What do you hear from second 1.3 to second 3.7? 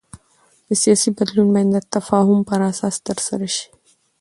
باید د تفاهم پر اساس ترسره شي